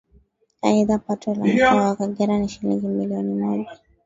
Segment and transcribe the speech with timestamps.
[0.61, 3.79] Aidha Pato la Mkoa wa Kagera ni Shilingi milioni moja